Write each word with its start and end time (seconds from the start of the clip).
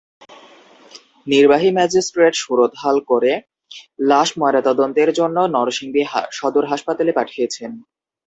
নির্বাহী 1.27 1.69
ম্যাজিস্ট্রেট 1.71 2.33
সুরতহাল 2.35 2.97
করে 3.07 3.31
লাশ 4.09 4.29
ময়নাতদন্তের 4.37 5.09
জন্য 5.13 5.37
নরসিংদী 5.55 6.01
সদর 6.31 6.63
হাসপাতালে 6.65 7.11
পাঠিয়েছেন। 7.11 7.71